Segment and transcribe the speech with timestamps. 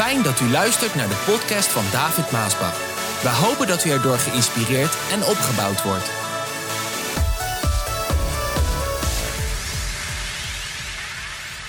[0.00, 2.76] Fijn dat u luistert naar de podcast van David Maasbach.
[3.22, 6.04] We hopen dat u erdoor geïnspireerd en opgebouwd wordt.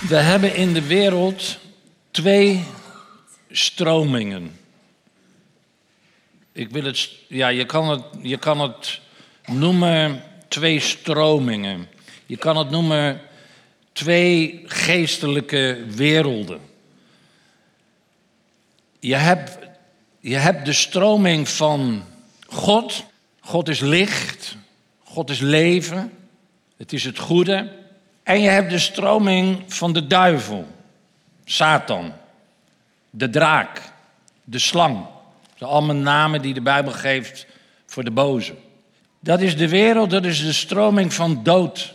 [0.10, 1.58] We hebben in de wereld
[2.12, 2.64] twee
[3.50, 4.60] stromingen.
[6.52, 9.00] Ik wil het, ja, je kan het, je kan het
[9.46, 11.88] noemen twee stromingen.
[12.26, 13.22] Je kan het noemen
[13.92, 16.71] twee geestelijke werelden.
[19.02, 19.58] Je hebt,
[20.20, 22.04] je hebt de stroming van
[22.48, 23.06] God.
[23.40, 24.56] God is licht.
[25.04, 26.12] God is leven.
[26.78, 27.72] Het is het goede.
[28.24, 30.68] En je hebt de stroming van de duivel.
[31.46, 32.14] Satan.
[33.10, 33.82] De draak.
[34.44, 34.98] De slang.
[34.98, 37.46] Dat zijn allemaal namen die de Bijbel geeft
[37.86, 38.56] voor de boze.
[39.20, 41.94] Dat is de wereld, dat is de stroming van dood,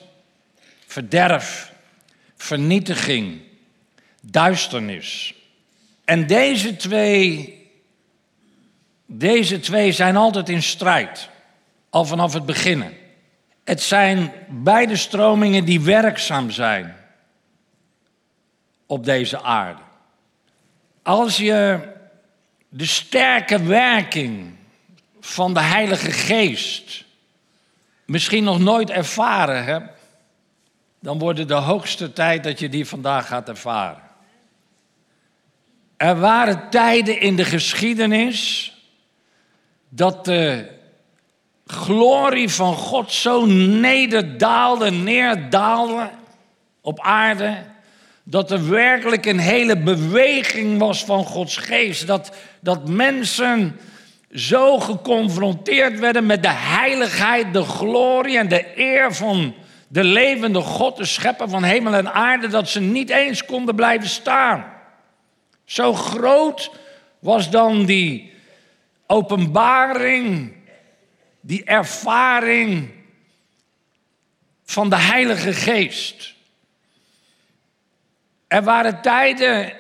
[0.87, 1.73] verderf,
[2.37, 3.41] vernietiging,
[4.21, 5.36] duisternis.
[6.07, 7.55] En deze twee,
[9.07, 11.29] deze twee zijn altijd in strijd,
[11.91, 12.85] al vanaf het begin.
[13.65, 16.97] Het zijn beide stromingen die werkzaam zijn
[18.87, 19.81] op deze aarde.
[21.03, 21.89] Als je
[22.69, 24.55] de sterke werking
[25.21, 27.05] van de Heilige Geest
[28.05, 30.01] misschien nog nooit ervaren hebt,
[31.01, 34.06] dan wordt het de hoogste tijd dat je die vandaag gaat ervaren.
[35.97, 38.73] Er waren tijden in de geschiedenis
[39.89, 40.67] dat de
[41.67, 46.11] glorie van God zo nederdaalde, neerdaalde
[46.81, 47.57] op aarde,
[48.23, 52.07] dat er werkelijk een hele beweging was van Gods geest.
[52.07, 53.81] Dat, dat mensen
[54.35, 59.55] zo geconfronteerd werden met de heiligheid, de glorie en de eer van
[59.89, 64.09] de levende God, de schepper van hemel en aarde, dat ze niet eens konden blijven
[64.09, 64.76] staan.
[65.67, 66.71] Zo groot
[67.19, 68.33] was dan die
[69.07, 70.53] openbaring,
[71.41, 72.91] die ervaring
[74.65, 76.35] van de Heilige Geest.
[78.47, 79.73] Er waren tijden,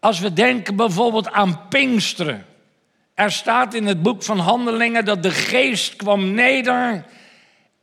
[0.00, 2.46] als we denken bijvoorbeeld aan Pinksteren.
[3.14, 7.04] Er staat in het boek van Handelingen dat de geest kwam neder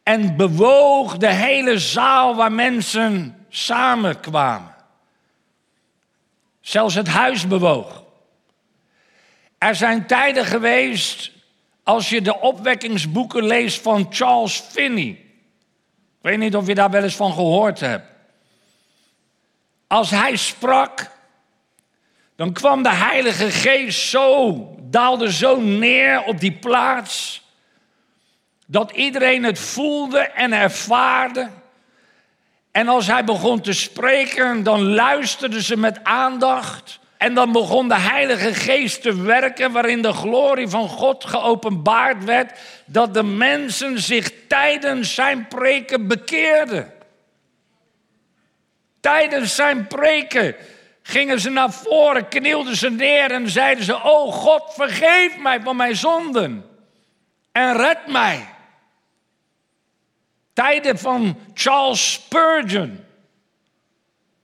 [0.03, 4.72] en bewoog de hele zaal waar mensen samenkwamen.
[6.63, 8.03] Zelfs het huis bewoog.
[9.57, 11.31] Er zijn tijden geweest,
[11.83, 15.07] als je de opwekkingsboeken leest van Charles Finney.
[15.07, 18.05] Ik weet niet of je daar wel eens van gehoord hebt.
[19.87, 21.11] Als hij sprak,
[22.35, 27.41] dan kwam de Heilige Geest zo, daalde zo neer op die plaats,
[28.65, 31.49] dat iedereen het voelde en ervaarde.
[32.73, 36.99] En als hij begon te spreken, dan luisterden ze met aandacht.
[37.17, 42.59] En dan begon de Heilige Geest te werken, waarin de glorie van God geopenbaard werd,
[42.85, 46.93] dat de mensen zich tijdens zijn preken bekeerden.
[48.99, 50.55] Tijdens zijn preken
[51.01, 55.75] gingen ze naar voren, knielden ze neer en zeiden ze: Oh God, vergeef mij van
[55.75, 56.65] mijn zonden
[57.51, 58.52] en red mij.
[60.53, 62.99] Tijden van Charles Spurgeon.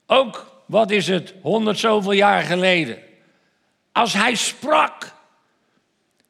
[0.08, 3.00] Ook, wat is het, honderd zoveel jaar geleden.
[3.92, 5.14] Als hij sprak,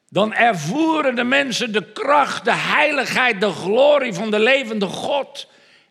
[0.10, 5.48] dan ervoeren de mensen de kracht, de heiligheid, de glorie van de levende God.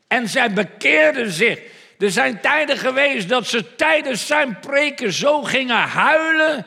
[0.09, 1.61] En zij bekeerden zich.
[1.99, 6.67] Er zijn tijden geweest dat ze tijdens zijn preken zo gingen huilen.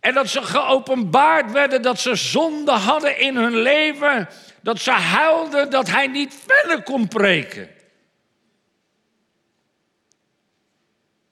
[0.00, 4.28] En dat ze geopenbaard werden dat ze zonde hadden in hun leven.
[4.66, 7.68] Dat ze huilden dat hij niet verder kon preken.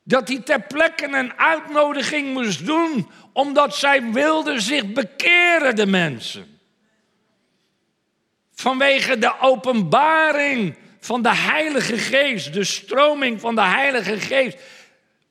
[0.03, 6.61] Dat hij ter plekke een uitnodiging moest doen, omdat zij wilden zich bekeren, de mensen.
[8.53, 14.59] Vanwege de openbaring van de Heilige Geest, de stroming van de Heilige Geest.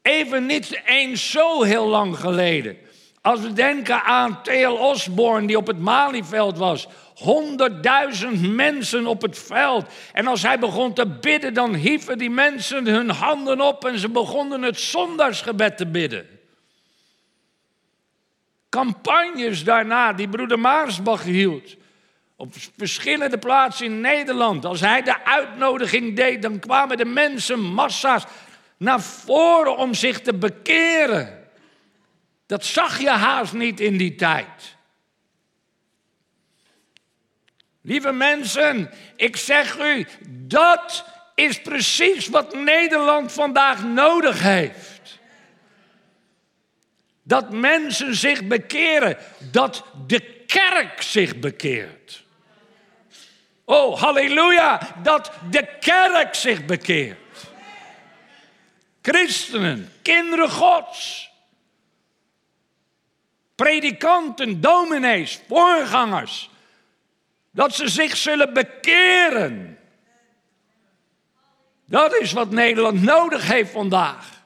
[0.01, 2.77] Even niet eens zo heel lang geleden.
[3.21, 4.73] Als we denken aan T.L.
[4.73, 6.87] Osborne die op het Malieveld was.
[7.15, 9.85] Honderdduizend mensen op het veld.
[10.13, 14.09] En als hij begon te bidden, dan hieven die mensen hun handen op en ze
[14.09, 16.27] begonnen het zondagsgebed te bidden.
[18.69, 21.75] Campagnes daarna die broeder Maarsbach hield.
[22.35, 24.65] Op verschillende plaatsen in Nederland.
[24.65, 28.23] Als hij de uitnodiging deed, dan kwamen de mensen massa's
[28.77, 31.47] naar voren om zich te bekeren.
[32.45, 34.72] Dat zag je haast niet in die tijd.
[37.85, 45.19] Lieve mensen, ik zeg u, dat is precies wat Nederland vandaag nodig heeft.
[47.23, 49.17] Dat mensen zich bekeren.
[49.51, 52.23] Dat de kerk zich bekeert.
[53.65, 57.17] Oh, halleluja, dat de kerk zich bekeert.
[59.01, 61.29] Christenen, kinderen Gods,
[63.55, 66.49] predikanten, dominees, voorgangers,
[67.53, 69.77] dat ze zich zullen bekeren.
[71.85, 74.43] Dat is wat Nederland nodig heeft vandaag.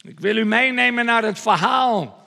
[0.00, 2.26] Ik wil u meenemen naar het verhaal.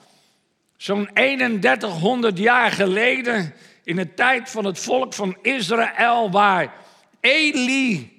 [0.76, 3.54] Zo'n 3100 jaar geleden,
[3.84, 6.74] in de tijd van het volk van Israël, waar
[7.20, 8.12] Eli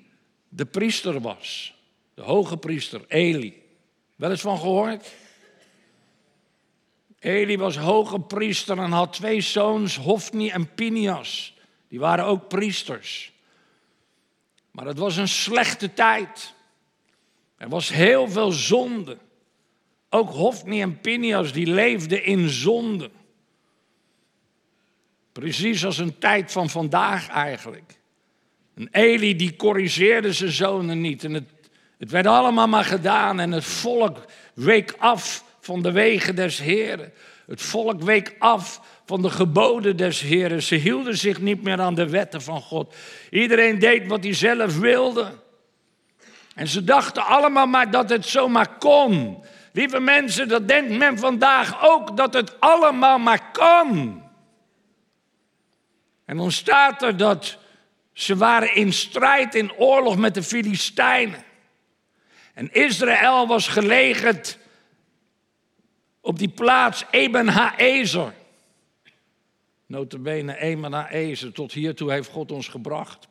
[0.49, 1.73] de priester was.
[2.13, 3.63] De hoge priester, Eli.
[4.15, 5.11] Wel eens van gehoord?
[7.21, 11.53] Eli was hoge priester en had twee zoons, Hofni en Pinias.
[11.87, 13.31] Die waren ook priesters.
[14.71, 16.53] Maar het was een slechte tijd.
[17.57, 19.17] Er was heel veel zonde.
[20.09, 23.11] Ook Hofni en Pinias die leefden in zonde.
[25.31, 27.99] Precies als een tijd van vandaag eigenlijk.
[28.73, 31.23] En Eli die corrigeerde zijn zonen niet.
[31.23, 31.49] En het,
[31.97, 33.39] het werd allemaal maar gedaan.
[33.39, 37.13] En het volk week af van de wegen des Heren.
[37.47, 40.63] Het volk week af van de geboden des Heren.
[40.63, 42.95] Ze hielden zich niet meer aan de wetten van God.
[43.29, 45.31] Iedereen deed wat hij zelf wilde.
[46.55, 49.43] En ze dachten allemaal maar dat het zomaar kon.
[49.73, 54.21] Lieve mensen, dat denkt men vandaag ook dat het allemaal maar kan.
[56.25, 57.57] En dan staat er dat
[58.13, 61.43] ze waren in strijd, in oorlog met de Filistijnen.
[62.53, 64.57] En Israël was gelegerd
[66.21, 68.33] op die plaats Eben Haezer.
[69.85, 73.27] Notabene Eben Haezer, tot hiertoe heeft God ons gebracht.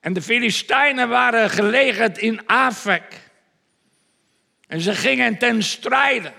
[0.00, 3.30] En de Filistijnen waren gelegerd in Afek.
[4.66, 6.32] En ze gingen ten strijde.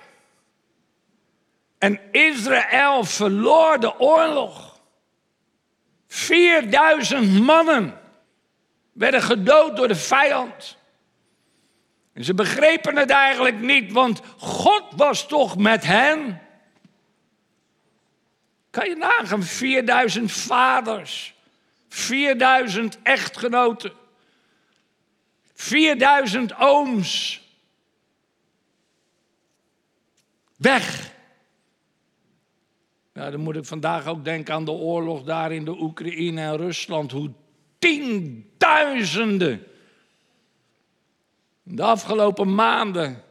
[1.77, 4.81] En Israël verloor de oorlog.
[6.07, 7.99] 4000 mannen
[8.91, 10.78] werden gedood door de vijand.
[12.19, 16.41] En ze begrepen het eigenlijk niet, want God was toch met hen.
[18.69, 21.33] Kan je nagaan, 4000 vaders,
[21.87, 23.91] 4000 echtgenoten,
[25.53, 27.41] 4000 ooms.
[30.57, 31.13] Weg.
[33.13, 36.57] Nou, dan moet ik vandaag ook denken aan de oorlog daar in de Oekraïne en
[36.57, 37.11] Rusland.
[37.11, 37.31] Hoe
[37.77, 39.68] tienduizenden
[41.71, 43.23] de afgelopen maanden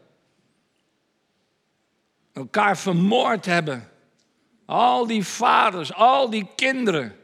[2.33, 3.91] elkaar vermoord hebben.
[4.67, 7.17] Al die vaders, al die kinderen.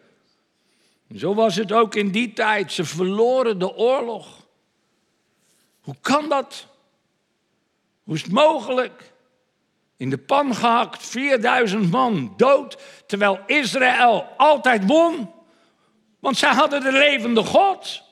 [1.16, 2.72] Zo was het ook in die tijd.
[2.72, 4.46] Ze verloren de oorlog.
[5.80, 6.66] Hoe kan dat?
[8.02, 9.12] Hoe is het mogelijk?
[9.96, 15.30] In de pan gehakt, 4000 man dood, terwijl Israël altijd won.
[16.18, 18.03] Want zij hadden de levende God.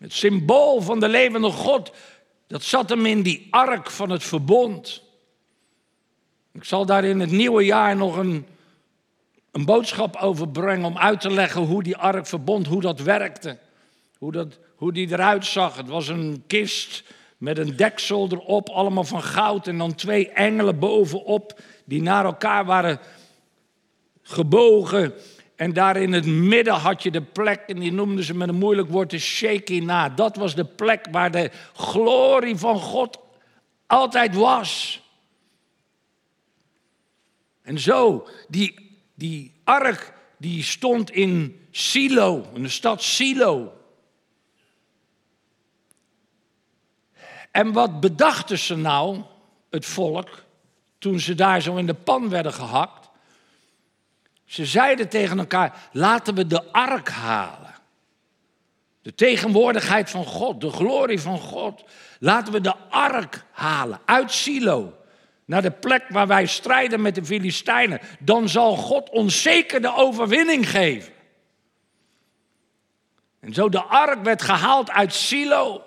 [0.00, 1.92] Het symbool van de levende God,
[2.46, 5.02] dat zat hem in die ark van het verbond.
[6.52, 8.46] Ik zal daar in het nieuwe jaar nog een,
[9.50, 13.58] een boodschap over brengen om uit te leggen hoe die ark verbond, hoe dat werkte.
[14.18, 15.76] Hoe, dat, hoe die eruit zag.
[15.76, 17.04] Het was een kist
[17.38, 19.66] met een deksel erop, allemaal van goud.
[19.66, 23.00] En dan twee engelen bovenop, die naar elkaar waren
[24.22, 25.14] gebogen.
[25.60, 28.54] En daar in het midden had je de plek, en die noemden ze met een
[28.54, 30.16] moeilijk woord de Shekinah.
[30.16, 33.18] Dat was de plek waar de glorie van God
[33.86, 35.00] altijd was.
[37.62, 43.72] En zo, die, die ark, die stond in Silo, in de stad Silo.
[47.50, 49.22] En wat bedachten ze nou,
[49.70, 50.44] het volk,
[50.98, 52.99] toen ze daar zo in de pan werden gehakt?
[54.50, 57.74] Ze zeiden tegen elkaar: laten we de ark halen.
[59.02, 61.84] De tegenwoordigheid van God, de glorie van God.
[62.18, 64.94] Laten we de ark halen uit Silo.
[65.44, 68.00] Naar de plek waar wij strijden met de Filistijnen.
[68.18, 71.12] Dan zal God ons zeker de overwinning geven.
[73.40, 75.84] En zo de ark werd gehaald uit Silo.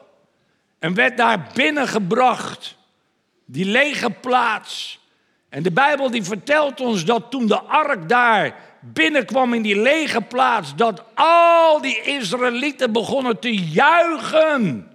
[0.79, 2.77] En werd daar binnengebracht.
[3.45, 5.01] Die lege plaats.
[5.53, 10.21] En de Bijbel die vertelt ons dat toen de ark daar binnenkwam in die lege
[10.21, 14.91] plaats, dat al die Israëlieten begonnen te juichen.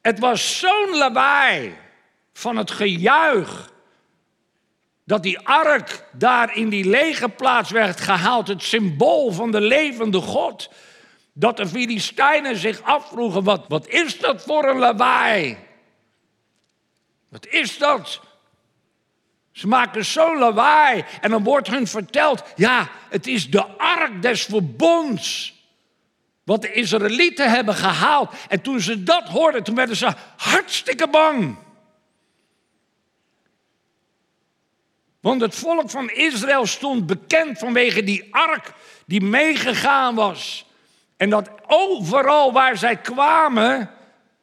[0.00, 1.76] Het was zo'n lawaai
[2.32, 3.72] van het gejuich
[5.04, 10.20] dat die ark daar in die lege plaats werd gehaald, het symbool van de levende
[10.20, 10.70] God.
[11.32, 15.58] Dat de Filistijnen zich afvroegen, wat, wat is dat voor een lawaai?
[17.28, 18.26] Wat is dat?
[19.58, 24.44] Ze maken zo'n lawaai en dan wordt hun verteld, ja, het is de ark des
[24.44, 25.54] verbonds.
[26.44, 28.32] Wat de Israëlieten hebben gehaald.
[28.48, 31.56] En toen ze dat hoorden, toen werden ze hartstikke bang.
[35.20, 38.72] Want het volk van Israël stond bekend vanwege die ark
[39.06, 40.64] die meegegaan was.
[41.16, 43.90] En dat overal waar zij kwamen,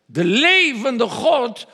[0.05, 1.67] de levende God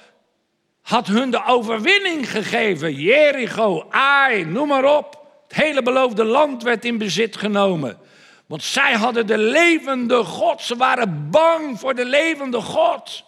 [0.91, 2.93] had hun de overwinning gegeven.
[2.93, 5.25] Jericho, Ai, noem maar op.
[5.47, 7.97] Het hele beloofde land werd in bezit genomen.
[8.45, 10.61] Want zij hadden de levende God.
[10.61, 13.23] Ze waren bang voor de levende God.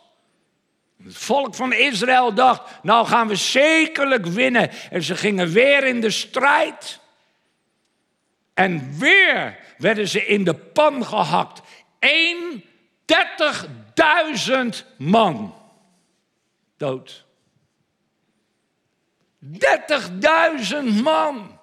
[1.04, 4.70] Het volk van Israël dacht, nou gaan we zekerlijk winnen.
[4.90, 7.00] En ze gingen weer in de strijd.
[8.54, 11.62] En weer werden ze in de pan gehakt.
[14.74, 15.56] 30.000 man
[16.78, 17.26] dood.
[19.44, 21.60] 30.000 man.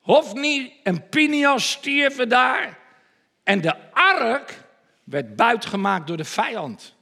[0.00, 2.78] Hofni en Pinias stierven daar.
[3.42, 4.64] En de ark
[5.04, 6.94] werd buitgemaakt door de vijand.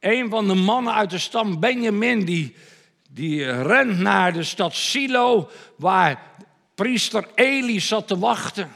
[0.00, 2.56] Een van de mannen uit de stam Benjamin, die,
[3.10, 6.22] die rent naar de stad Silo, waar
[6.74, 8.70] priester Eli zat te wachten.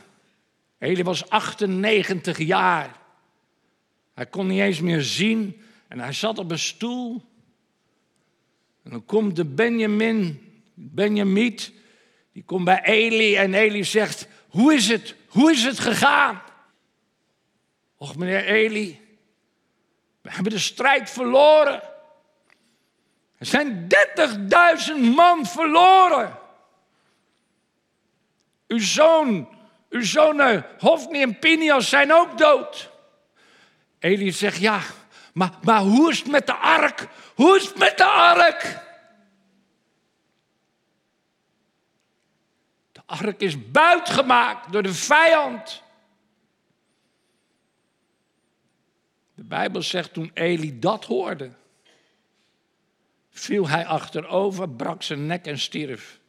[0.79, 2.97] Eli was 98 jaar.
[4.15, 5.62] Hij kon niet eens meer zien
[5.93, 7.23] en hij zat op een stoel.
[8.83, 11.73] En dan komt de Benjamin, Benjamiet,
[12.33, 15.15] die komt bij Eli en Eli zegt, hoe is het?
[15.27, 16.43] Hoe is het gegaan?
[17.97, 19.01] Och meneer Eli,
[20.21, 21.83] we hebben de strijd verloren.
[23.39, 23.89] Er zijn
[24.93, 26.39] 30.000 man verloren.
[28.67, 29.49] Uw zoon,
[29.91, 32.91] uw zonen Hofni en Pinias zijn ook dood.
[33.99, 34.81] Eli zegt, ja,
[35.33, 37.09] maar, maar hoe is het met de ark?
[37.35, 38.91] Hoe is het met de ark?
[42.93, 45.83] De ark is buitgemaakt door de vijand.
[49.35, 51.53] De Bijbel zegt toen Eli dat hoorde,
[53.31, 56.21] viel hij achterover, brak zijn nek en stierf.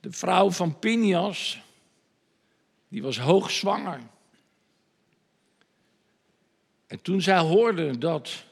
[0.00, 1.63] De vrouw van Pinias,
[2.94, 4.00] die was hoogzwanger.
[6.86, 8.44] En toen zij hoorde dat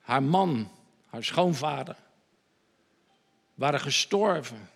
[0.00, 0.70] haar man,
[1.06, 1.96] haar schoonvader,
[3.54, 4.70] waren gestorven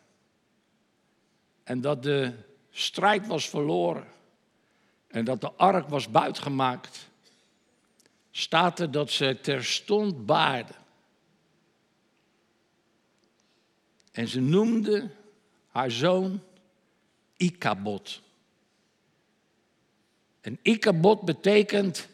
[1.62, 2.34] en dat de
[2.70, 4.06] strijd was verloren
[5.06, 7.08] en dat de ark was buitgemaakt,
[8.30, 10.74] staat er dat ze terstond baarde.
[14.12, 15.10] En ze noemde
[15.68, 16.42] haar zoon
[17.36, 18.22] Ikabot.
[20.42, 22.08] En Ikabot betekent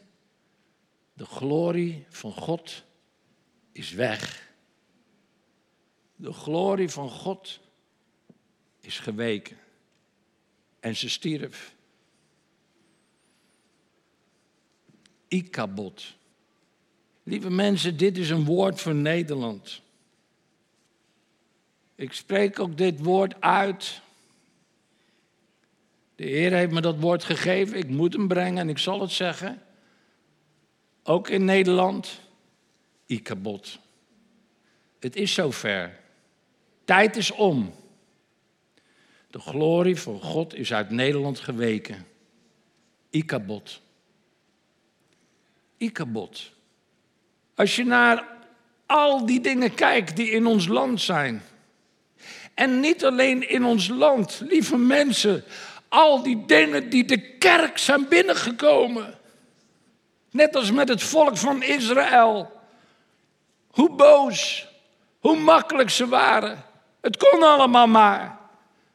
[1.13, 2.85] de glorie van God
[3.73, 4.53] is weg.
[6.17, 7.61] De glorie van God
[8.81, 9.57] is geweken.
[10.81, 11.75] En ze stierf.
[15.29, 16.17] Ikabot.
[17.23, 19.81] Lieve mensen, dit is een woord voor Nederland.
[21.95, 24.01] Ik spreek ook dit woord uit.
[26.19, 27.77] De Heer heeft me dat woord gegeven.
[27.79, 29.63] Ik moet hem brengen en ik zal het zeggen.
[31.03, 32.21] Ook in Nederland.
[33.07, 33.79] Ikabot.
[34.99, 35.99] Het is zover.
[36.85, 37.75] Tijd is om.
[39.31, 42.07] De glorie van God is uit Nederland geweken.
[43.11, 43.81] Ikabot.
[45.77, 46.53] Ikabot.
[47.55, 48.25] Als je naar
[48.87, 51.43] al die dingen kijkt die in ons land zijn.
[52.55, 55.45] En niet alleen in ons land, lieve mensen.
[55.89, 59.19] Al die dingen die de kerk zijn binnengekomen.
[60.31, 62.53] Net als met het volk van Israël.
[63.71, 64.69] Hoe boos,
[65.21, 66.65] hoe makkelijk ze waren.
[67.01, 68.39] Het kon allemaal maar.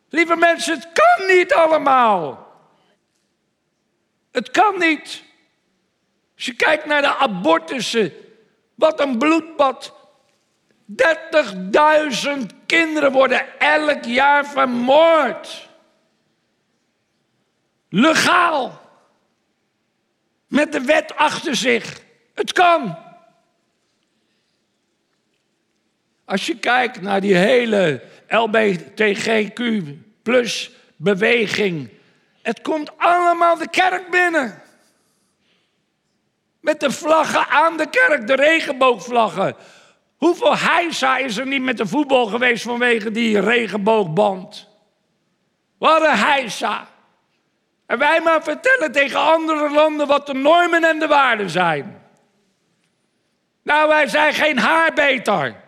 [0.09, 2.51] Lieve mensen, het kan niet allemaal.
[4.31, 5.23] Het kan niet.
[6.35, 8.13] Als je kijkt naar de abortussen,
[8.75, 9.93] wat een bloedbad.
[10.85, 15.69] 30.000 kinderen worden elk jaar vermoord.
[17.95, 18.81] Legaal.
[20.47, 22.01] Met de wet achter zich.
[22.33, 22.97] Het kan.
[26.25, 29.83] Als je kijkt naar die hele LBTGQ
[30.23, 31.89] plus beweging.
[32.41, 34.61] Het komt allemaal de kerk binnen.
[36.59, 39.55] Met de vlaggen aan de kerk, de regenboogvlaggen.
[40.17, 44.67] Hoeveel heisa is er niet met de voetbal geweest vanwege die regenboogband?
[45.77, 46.91] Wat een heisa.
[47.85, 52.01] En wij maar vertellen tegen andere landen wat de normen en de waarden zijn.
[53.63, 55.61] Nou, wij zijn geen haar beter.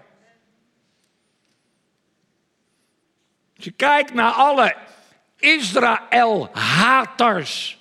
[3.56, 4.76] Als je kijkt naar alle
[5.38, 7.80] Israël-haters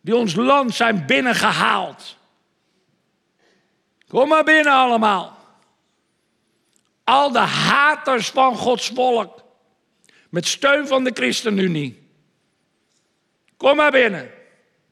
[0.00, 2.16] die ons land zijn binnengehaald.
[4.08, 5.40] Kom maar binnen allemaal.
[7.04, 9.40] Al de haters van Gods volk.
[10.28, 12.01] Met steun van de ChristenUnie.
[13.62, 14.30] Kom maar binnen.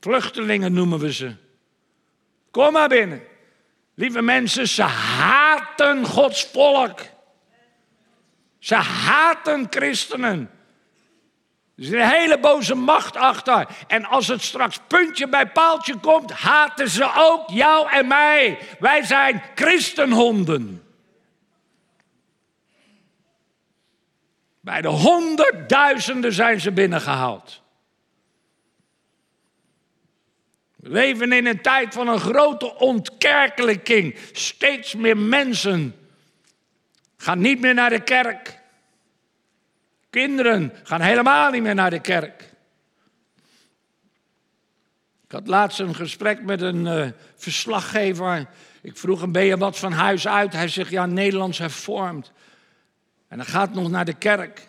[0.01, 1.35] Vluchtelingen noemen we ze.
[2.51, 3.23] Kom maar binnen.
[3.95, 7.01] Lieve mensen, ze haten Gods volk.
[8.59, 10.51] Ze haten christenen.
[11.77, 13.67] Er is een hele boze macht achter.
[13.87, 18.59] En als het straks puntje bij paaltje komt, haten ze ook jou en mij.
[18.79, 20.83] Wij zijn christenhonden.
[24.61, 27.60] Bij de honderdduizenden zijn ze binnengehaald.
[30.81, 34.17] We leven in een tijd van een grote ontkerkelijking.
[34.33, 35.95] Steeds meer mensen
[37.17, 38.59] gaan niet meer naar de kerk.
[40.11, 42.51] Kinderen gaan helemaal niet meer naar de kerk.
[45.25, 48.47] Ik had laatst een gesprek met een uh, verslaggever.
[48.83, 50.53] Ik vroeg hem, ben je wat van huis uit?
[50.53, 52.33] Hij zegt, ja, Nederlands hervormd.
[53.29, 54.69] En hij gaat nog naar de kerk.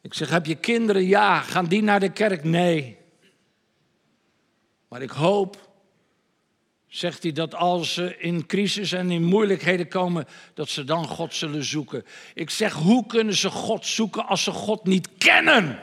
[0.00, 1.06] Ik zeg, heb je kinderen?
[1.06, 1.40] Ja.
[1.40, 2.44] Gaan die naar de kerk?
[2.44, 2.97] Nee.
[4.88, 5.68] Maar ik hoop
[6.88, 11.34] zegt hij dat als ze in crisis en in moeilijkheden komen, dat ze dan God
[11.34, 12.04] zullen zoeken.
[12.34, 15.80] Ik zeg, hoe kunnen ze God zoeken als ze God niet kennen?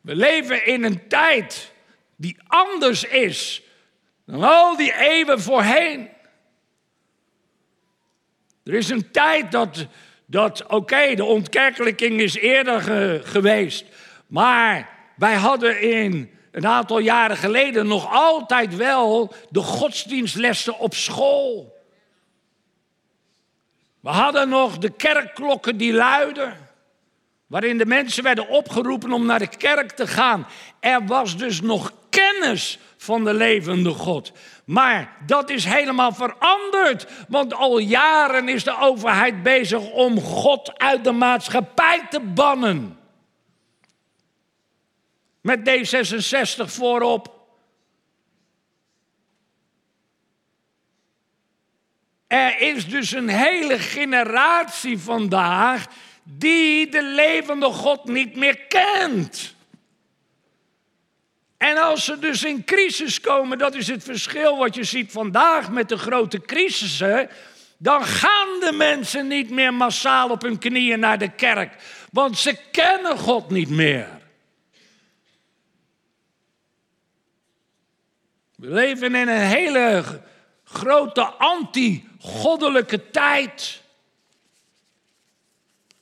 [0.00, 1.72] We leven in een tijd
[2.16, 3.62] die anders is
[4.24, 6.08] dan al die eeuwen voorheen.
[8.64, 9.86] Er is een tijd dat,
[10.26, 12.80] dat oké, de ontkerkelijking is eerder
[13.24, 13.84] geweest,
[14.32, 21.76] maar wij hadden in een aantal jaren geleden nog altijd wel de godsdienstlessen op school.
[24.00, 26.56] We hadden nog de kerkklokken die luiden,
[27.46, 30.46] waarin de mensen werden opgeroepen om naar de kerk te gaan.
[30.80, 34.32] Er was dus nog kennis van de levende God.
[34.64, 41.04] Maar dat is helemaal veranderd, want al jaren is de overheid bezig om God uit
[41.04, 43.00] de maatschappij te bannen.
[45.42, 47.40] Met D66 voorop.
[52.26, 55.86] Er is dus een hele generatie vandaag
[56.22, 59.54] die de levende God niet meer kent.
[61.56, 65.70] En als ze dus in crisis komen, dat is het verschil wat je ziet vandaag
[65.70, 67.28] met de grote crisissen,
[67.76, 71.76] dan gaan de mensen niet meer massaal op hun knieën naar de kerk,
[72.12, 74.21] want ze kennen God niet meer.
[78.62, 80.20] We leven in een hele
[80.64, 83.82] grote anti-goddelijke tijd.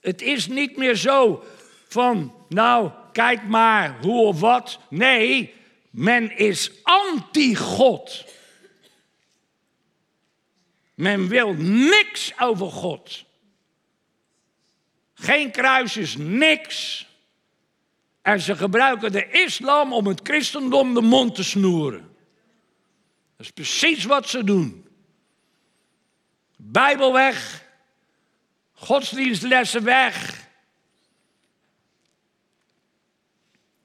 [0.00, 1.44] Het is niet meer zo
[1.88, 4.78] van, nou, kijk maar hoe of wat.
[4.88, 5.54] Nee,
[5.90, 8.24] men is anti-God.
[10.94, 13.24] Men wil niks over God.
[15.14, 17.06] Geen kruisjes, niks.
[18.22, 22.09] En ze gebruiken de islam om het christendom de mond te snoeren.
[23.40, 24.88] Dat is precies wat ze doen.
[26.56, 27.64] Bijbel weg,
[28.72, 30.46] godsdienstlessen weg.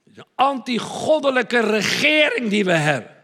[0.03, 3.23] De antigoddelijke regering die we hebben.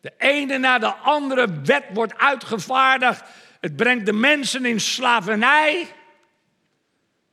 [0.00, 3.22] De ene na de andere wet wordt uitgevaardigd.
[3.60, 5.86] Het brengt de mensen in slavernij.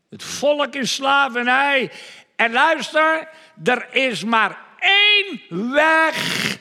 [0.10, 1.91] Het volk in slavernij.
[2.36, 3.29] En luister,
[3.63, 6.58] er is maar één weg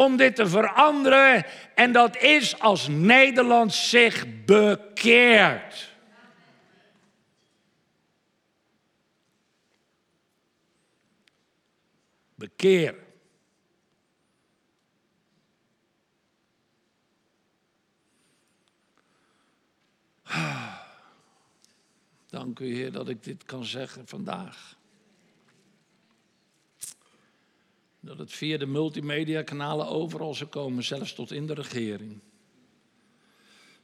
[0.00, 1.46] om dit te veranderen.
[1.74, 5.88] En dat is als Nederland zich bekeert.
[12.34, 12.94] Bekeer.
[22.26, 24.78] Dank u, Heer, dat ik dit kan zeggen vandaag.
[28.00, 32.20] Dat het via de multimediakanalen overal zou komen, zelfs tot in de regering.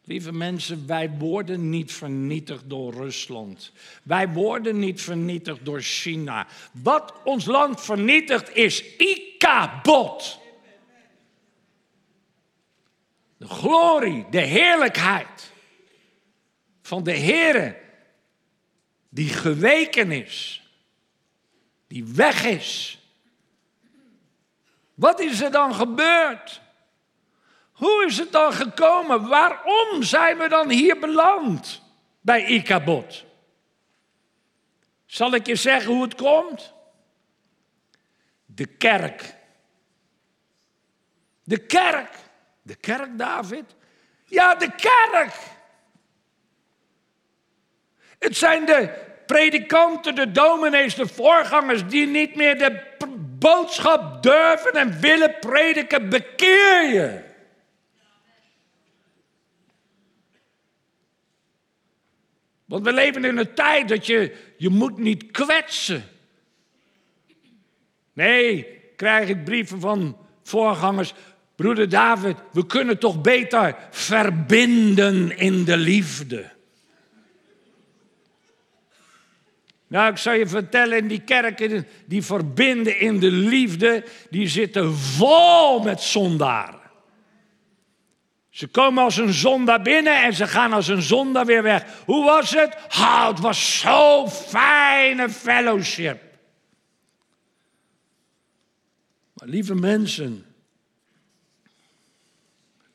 [0.05, 3.72] Lieve mensen, wij worden niet vernietigd door Rusland.
[4.02, 6.46] Wij worden niet vernietigd door China.
[6.72, 10.38] Wat ons land vernietigt is Ikabot.
[13.37, 15.52] De glorie, de heerlijkheid
[16.83, 17.76] van de Heere
[19.09, 20.62] die geweken is,
[21.87, 22.95] die weg is.
[24.96, 26.61] Wat is er dan gebeurd?
[27.72, 29.28] Hoe is het dan gekomen?
[29.28, 31.82] Waarom zijn we dan hier beland
[32.20, 33.24] bij Ikabot?
[35.06, 36.74] Zal ik je zeggen hoe het komt?
[38.46, 39.35] De kerk.
[41.44, 42.14] De kerk.
[42.62, 43.64] De kerk, David?
[44.24, 45.35] Ja, de kerk.
[48.18, 52.94] Het zijn de predikanten, de dominees, de voorgangers die niet meer de
[53.38, 56.09] boodschap durven en willen prediken.
[56.09, 57.25] Bekeer je.
[62.64, 66.05] Want we leven in een tijd dat je, je moet niet kwetsen.
[68.12, 71.14] Nee, krijg ik brieven van voorgangers.
[71.57, 76.56] Broeder David, we kunnen toch beter verbinden in de liefde.
[79.88, 85.83] Nou, ik zal je vertellen, die kerken die verbinden in de liefde, die zitten vol
[85.83, 86.81] met zondaren.
[88.57, 92.03] Ze komen als een zondaar binnen en ze gaan als een zondaar weer weg.
[92.05, 92.77] Hoe was het?
[92.88, 96.22] Oh, het was zo fijne fellowship.
[99.33, 100.46] Maar lieve mensen,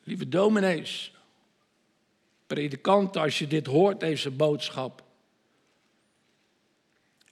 [0.04, 1.12] lieve dominees,
[2.46, 5.01] predikanten, als je dit hoort, deze boodschap.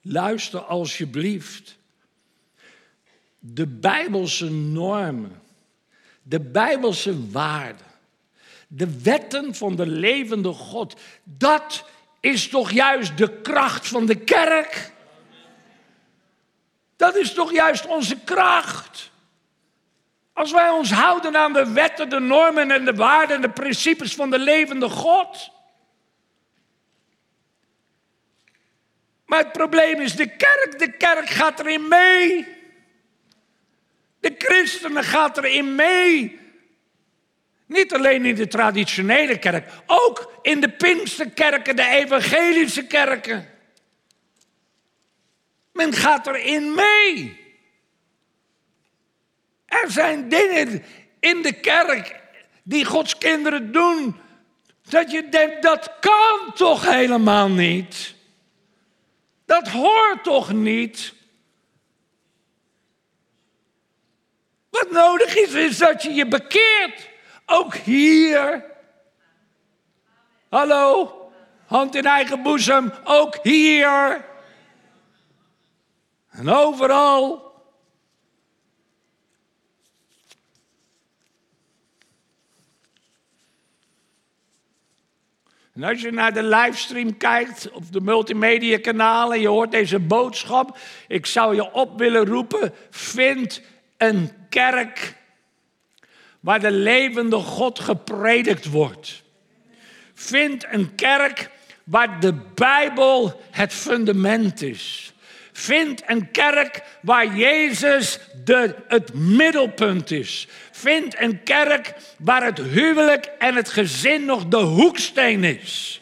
[0.01, 1.79] Luister alsjeblieft.
[3.39, 5.41] De Bijbelse normen,
[6.23, 7.85] de Bijbelse waarden,
[8.67, 11.85] de wetten van de levende God, dat
[12.19, 14.91] is toch juist de kracht van de kerk?
[16.95, 19.11] Dat is toch juist onze kracht?
[20.33, 24.15] Als wij ons houden aan de wetten, de normen en de waarden en de principes
[24.15, 25.51] van de levende God.
[29.31, 30.79] Maar het probleem is de kerk.
[30.79, 32.47] De kerk gaat erin mee.
[34.19, 36.39] De christenen gaat erin mee.
[37.65, 43.49] Niet alleen in de traditionele kerk, ook in de Pinksterkerken, de evangelische kerken.
[45.73, 47.39] Men gaat erin mee.
[49.65, 50.83] Er zijn dingen
[51.19, 52.15] in de kerk
[52.63, 54.19] die Gods kinderen doen,
[54.89, 58.19] dat je denkt, dat kan toch helemaal niet.
[59.51, 61.13] Dat hoort toch niet?
[64.69, 67.09] Wat nodig is, is dat je je bekeert.
[67.45, 68.65] Ook hier.
[70.49, 71.15] Hallo?
[71.65, 72.93] Hand in eigen boezem.
[73.03, 74.25] Ook hier.
[76.29, 77.50] En overal.
[85.73, 90.77] En als je naar de livestream kijkt, of de multimedia kanalen, je hoort deze boodschap,
[91.07, 93.61] ik zou je op willen roepen, vind
[93.97, 95.15] een kerk
[96.39, 99.23] waar de levende God gepredikt wordt.
[100.13, 101.49] Vind een kerk
[101.83, 105.13] waar de Bijbel het fundament is.
[105.51, 110.47] Vind een kerk waar Jezus de, het middelpunt is.
[110.81, 116.01] Vind een kerk waar het huwelijk en het gezin nog de hoeksteen is.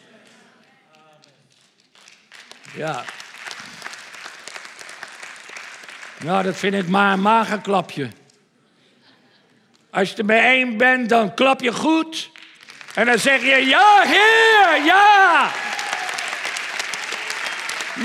[2.74, 3.04] Ja.
[6.24, 8.10] Nou, dat vind ik maar een magerklapje.
[9.90, 12.32] Als je er mee één bent, dan klap je goed.
[12.96, 15.52] En dan zeg je, ja, Heer, ja.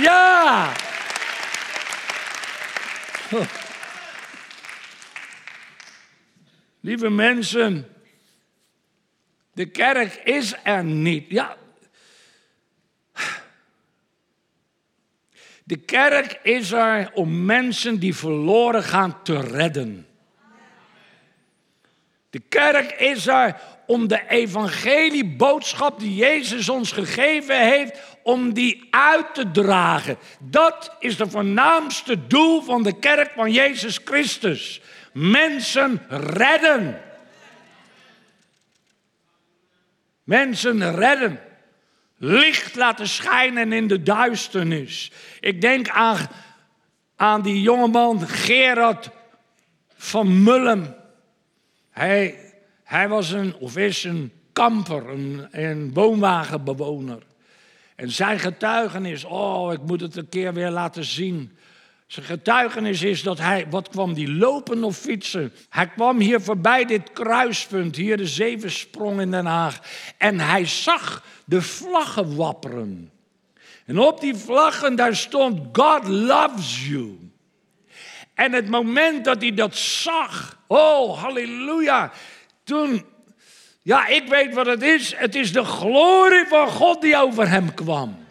[0.00, 0.72] Ja.
[6.84, 7.86] Lieve mensen,
[9.52, 11.24] de kerk is er niet.
[11.28, 11.56] Ja.
[15.64, 20.06] De kerk is er om mensen die verloren gaan te redden.
[22.30, 29.34] De kerk is er om de evangelieboodschap die Jezus ons gegeven heeft, om die uit
[29.34, 30.18] te dragen.
[30.38, 34.80] Dat is de voornaamste doel van de kerk van Jezus Christus.
[35.14, 37.00] Mensen redden.
[40.22, 41.40] Mensen redden.
[42.16, 45.12] Licht laten schijnen in de duisternis.
[45.40, 46.28] Ik denk aan,
[47.16, 49.10] aan die jongeman Gerard
[49.96, 50.96] van Mullen.
[51.90, 52.38] Hij,
[52.84, 57.22] hij was een, of is een kamper, een, een woonwagenbewoner.
[57.94, 61.56] En zijn getuigenis, oh, ik moet het een keer weer laten zien.
[62.06, 65.52] Zijn getuigenis is dat hij, wat kwam die lopen of fietsen?
[65.68, 69.80] Hij kwam hier voorbij dit kruispunt, hier de Zevensprong in Den Haag.
[70.18, 73.10] En hij zag de vlaggen wapperen.
[73.86, 77.18] En op die vlaggen daar stond God loves you.
[78.34, 82.12] En het moment dat hij dat zag, oh halleluja,
[82.64, 83.04] toen,
[83.82, 87.74] ja ik weet wat het is, het is de glorie van God die over hem
[87.74, 88.23] kwam.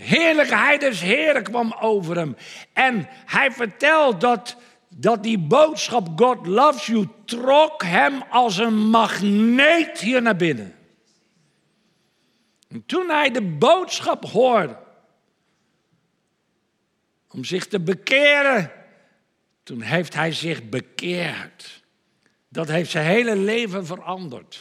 [0.00, 2.36] Heerlijkheid des Heren kwam over hem.
[2.72, 4.56] En hij vertelt dat,
[4.88, 10.74] dat die boodschap God loves you trok hem als een magneet hier naar binnen.
[12.68, 14.76] En toen hij de boodschap hoorde
[17.30, 18.72] om zich te bekeren,
[19.62, 21.84] toen heeft hij zich bekeerd.
[22.48, 24.60] Dat heeft zijn hele leven veranderd.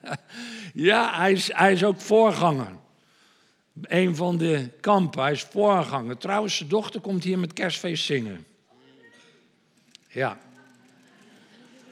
[0.88, 2.84] ja, hij is, hij is ook voorganger.
[3.82, 6.16] Een van de kampen, hij is voorganger.
[6.16, 8.46] Trouwens, zijn dochter komt hier met kerstfeest zingen.
[10.08, 10.38] Ja.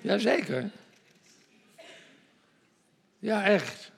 [0.00, 0.70] Jazeker.
[3.18, 3.92] Ja, echt.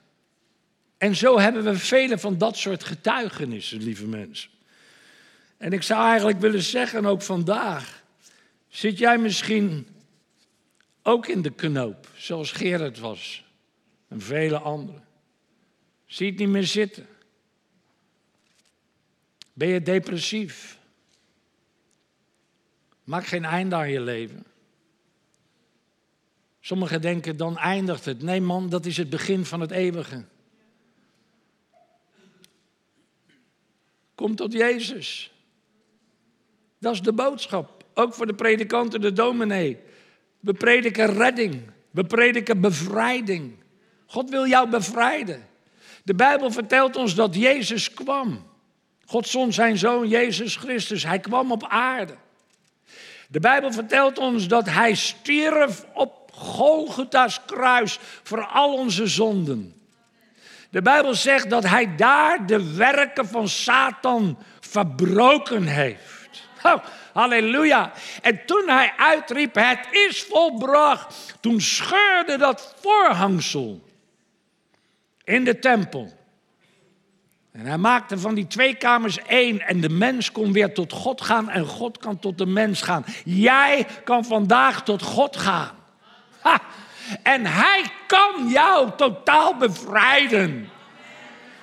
[0.97, 4.49] En zo hebben we vele van dat soort getuigenissen, lieve mensen.
[5.57, 8.03] En ik zou eigenlijk willen zeggen, ook vandaag,
[8.67, 9.87] zit jij misschien
[11.03, 13.43] ook in de knoop, zoals Gerard was
[14.07, 15.03] en vele anderen.
[16.05, 17.07] Zie het niet meer zitten.
[19.57, 20.79] Ben je depressief?
[23.03, 24.45] Maak geen einde aan je leven.
[26.59, 28.21] Sommigen denken dan eindigt het.
[28.21, 30.23] Nee man, dat is het begin van het eeuwige.
[34.15, 35.31] Kom tot Jezus.
[36.79, 37.85] Dat is de boodschap.
[37.93, 39.77] Ook voor de predikanten, de dominee.
[40.39, 41.61] We prediken redding.
[41.91, 43.57] We prediken bevrijding.
[44.05, 45.47] God wil jou bevrijden.
[46.03, 48.46] De Bijbel vertelt ons dat Jezus kwam.
[49.07, 51.03] God zond zijn zoon Jezus Christus.
[51.03, 52.15] Hij kwam op aarde.
[53.27, 59.81] De Bijbel vertelt ons dat hij stierf op Golgotha's kruis voor al onze zonden.
[60.69, 66.15] De Bijbel zegt dat hij daar de werken van Satan verbroken heeft.
[66.63, 67.91] Oh, halleluja.
[68.21, 73.81] En toen hij uitriep, het is volbracht, toen scheurde dat voorhangsel
[75.23, 76.16] in de tempel.
[77.57, 81.21] En hij maakte van die twee kamers één en de mens kon weer tot God
[81.21, 83.05] gaan en God kan tot de mens gaan.
[83.25, 85.75] Jij kan vandaag tot God gaan.
[87.23, 90.69] En hij kan jou totaal bevrijden.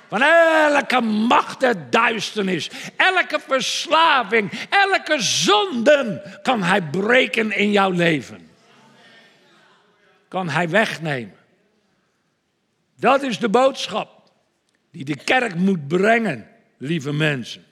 [0.09, 8.51] Van elke macht der duisternis, elke verslaving, elke zonde kan hij breken in jouw leven.
[10.29, 11.37] Kan hij wegnemen.
[12.97, 14.14] Dat is de boodschap
[14.95, 17.65] die de kerk moet brengen, lieve mensen.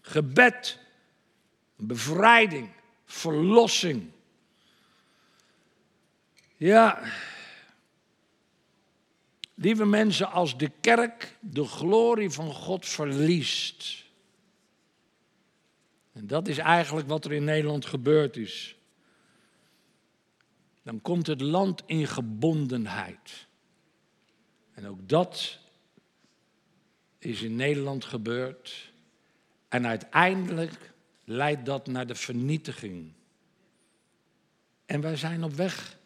[0.00, 0.78] Gebed,
[1.76, 2.70] bevrijding,
[3.04, 4.10] verlossing.
[6.56, 7.02] Ja,
[9.54, 14.04] lieve mensen, als de kerk de glorie van God verliest.
[16.12, 18.76] En dat is eigenlijk wat er in Nederland gebeurd is.
[20.82, 23.46] Dan komt het land in gebondenheid.
[24.74, 25.60] En ook dat
[27.24, 28.92] is in Nederland gebeurd.
[29.68, 30.92] En uiteindelijk
[31.24, 33.12] leidt dat naar de vernietiging.
[34.86, 35.98] En wij zijn op weg.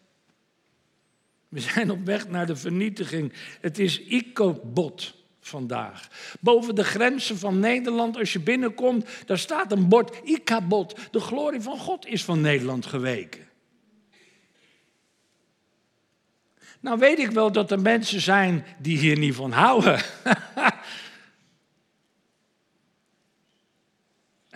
[1.49, 3.33] We zijn op weg naar de vernietiging.
[3.61, 6.07] Het is Icobot vandaag.
[6.39, 10.95] Boven de grenzen van Nederland, als je binnenkomt, daar staat een bord Ikabot.
[11.11, 13.45] De glorie van God is van Nederland geweken.
[16.79, 20.01] Nou weet ik wel dat er mensen zijn die hier niet van houden.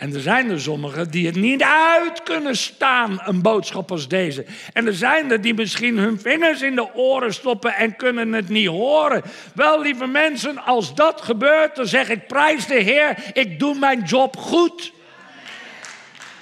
[0.02, 4.46] En er zijn er sommigen die het niet uit kunnen staan, een boodschap als deze.
[4.74, 8.50] En er zijn er die misschien hun vingers in de oren stoppen en kunnen het
[8.50, 9.22] niet horen.
[9.56, 14.04] Wel, lieve mensen, als dat gebeurt, dan zeg ik: prijs de Heer, ik doe mijn
[14.04, 14.92] job goed.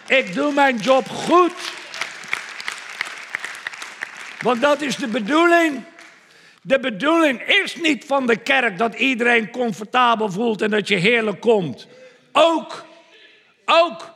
[0.07, 1.71] Ik doe mijn job goed.
[4.41, 5.83] Want dat is de bedoeling.
[6.61, 11.39] De bedoeling is niet van de kerk dat iedereen comfortabel voelt en dat je heerlijk
[11.39, 11.87] komt.
[12.31, 12.87] Ook
[13.69, 14.13] ook.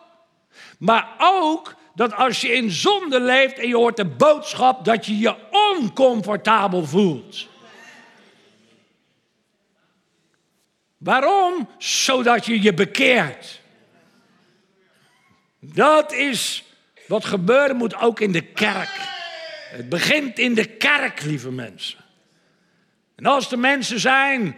[0.78, 5.18] Maar ook dat als je in zonde leeft en je hoort de boodschap dat je
[5.18, 7.48] je oncomfortabel voelt.
[10.98, 11.70] Waarom?
[11.78, 13.62] Zodat je je bekeert.
[15.60, 16.64] Dat is
[17.08, 19.12] wat gebeuren moet ook in de kerk.
[19.70, 22.00] Het begint in de kerk, lieve mensen.
[23.16, 24.58] En als er mensen zijn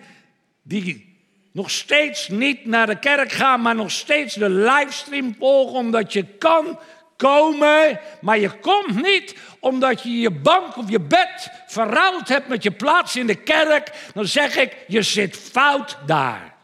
[0.62, 1.14] die
[1.56, 6.24] nog steeds niet naar de kerk gaan, maar nog steeds de livestream volgen, omdat je
[6.24, 6.80] kan
[7.15, 12.63] komen, maar je komt niet omdat je je bank of je bed verruild hebt met
[12.63, 16.56] je plaats in de kerk, dan zeg ik, je zit fout daar.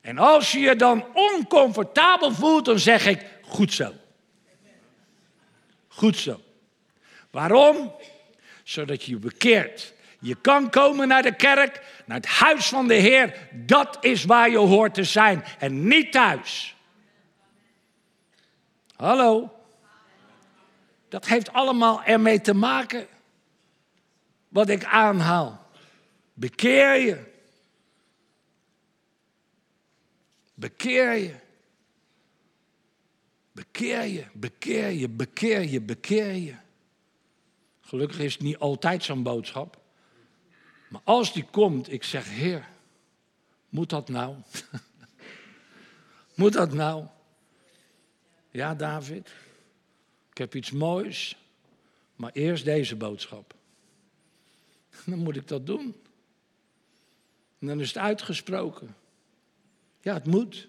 [0.00, 3.92] En als je je dan oncomfortabel voelt, dan zeg ik, goed zo.
[5.88, 6.40] Goed zo.
[7.30, 7.92] Waarom?
[8.64, 9.96] Zodat je je bekeert.
[10.18, 13.48] Je kan komen naar de kerk, naar het huis van de Heer.
[13.52, 16.76] Dat is waar je hoort te zijn en niet thuis.
[18.96, 19.52] Hallo?
[21.08, 23.06] Dat heeft allemaal ermee te maken
[24.48, 25.66] wat ik aanhaal.
[26.34, 27.24] Bekeer je.
[30.54, 31.34] Bekeer je.
[33.58, 36.54] Bekeer je, bekeer je, bekeer je, bekeer je.
[37.80, 39.77] Gelukkig is het niet altijd zo'n boodschap.
[40.88, 42.68] Maar als die komt, ik zeg, Heer,
[43.68, 44.36] moet dat nou?
[46.34, 47.06] moet dat nou?
[48.50, 49.30] Ja, David,
[50.30, 51.36] ik heb iets moois,
[52.16, 53.54] maar eerst deze boodschap.
[55.06, 55.96] Dan moet ik dat doen.
[57.58, 58.96] En dan is het uitgesproken.
[60.00, 60.68] Ja, het moet.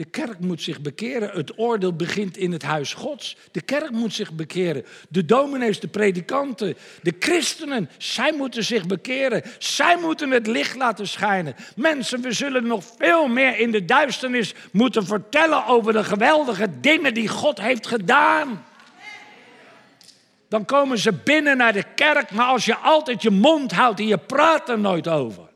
[0.00, 1.30] De kerk moet zich bekeren.
[1.30, 3.36] Het oordeel begint in het huis Gods.
[3.52, 4.84] De kerk moet zich bekeren.
[5.08, 9.42] De dominees, de predikanten, de christenen, zij moeten zich bekeren.
[9.58, 11.54] Zij moeten het licht laten schijnen.
[11.76, 17.14] Mensen, we zullen nog veel meer in de duisternis moeten vertellen over de geweldige dingen
[17.14, 18.64] die God heeft gedaan.
[20.48, 24.06] Dan komen ze binnen naar de kerk, maar als je altijd je mond houdt en
[24.06, 25.48] je praat er nooit over.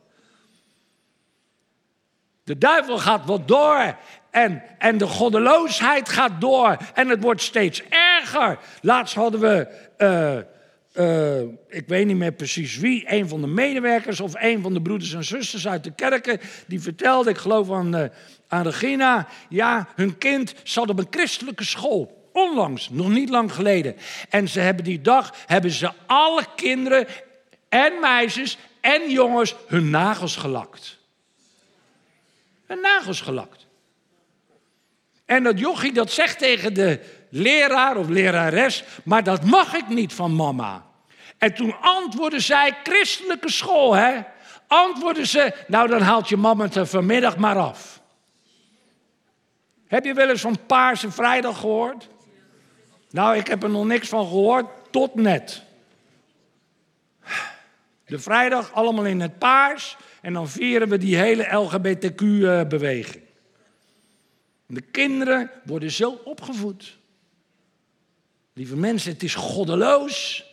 [2.43, 3.97] De duivel gaat wat door
[4.35, 8.59] en, en de goddeloosheid gaat door en het wordt steeds erger.
[8.81, 9.67] Laatst hadden we,
[9.97, 14.73] uh, uh, ik weet niet meer precies wie, een van de medewerkers of een van
[14.73, 18.05] de broeders en zusters uit de kerken, die vertelde, ik geloof aan, uh,
[18.47, 22.29] aan Regina, ja, hun kind zat op een christelijke school.
[22.33, 23.95] Onlangs, nog niet lang geleden.
[24.29, 27.07] En ze hebben die dag, hebben ze alle kinderen
[27.69, 30.97] en meisjes en jongens hun nagels gelakt.
[32.65, 33.64] Hun nagels gelakt.
[35.25, 40.13] En dat jochie dat zegt tegen de leraar of lerares, maar dat mag ik niet
[40.13, 40.85] van mama.
[41.37, 44.21] En toen antwoordde zij, christelijke school hè.
[44.67, 48.01] Antwoordde ze, nou dan haalt je mama het er vanmiddag maar af.
[49.87, 52.09] Heb je wel eens van Paarse Vrijdag gehoord?
[53.09, 55.63] Nou, ik heb er nog niks van gehoord, tot net.
[58.05, 63.24] De vrijdag allemaal in het paars en dan vieren we die hele LGBTQ-beweging.
[64.67, 66.97] De kinderen worden zo opgevoed.
[68.53, 70.45] Lieve mensen, het is goddeloos.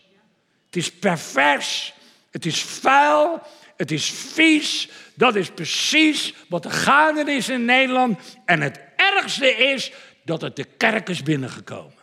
[0.67, 1.95] Het is pervers.
[2.31, 3.41] Het is vuil.
[3.77, 4.89] Het is vies.
[5.15, 8.19] Dat is precies wat er gaande is in Nederland.
[8.45, 9.93] En het ergste is
[10.25, 12.01] dat het de kerk is binnengekomen.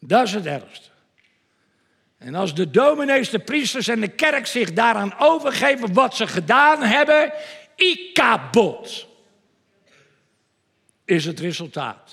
[0.00, 0.88] Dat is het ergste.
[2.18, 6.82] En als de dominees, de priesters en de kerk zich daaraan overgeven wat ze gedaan
[6.82, 7.32] hebben,
[7.76, 9.06] ikabot
[11.04, 12.12] is het resultaat.